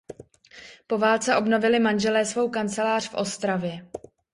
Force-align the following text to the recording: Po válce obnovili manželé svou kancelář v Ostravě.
Po 0.87 0.97
válce 0.97 1.35
obnovili 1.35 1.79
manželé 1.79 2.25
svou 2.25 2.49
kancelář 2.49 3.09
v 3.09 3.13
Ostravě. 3.13 3.87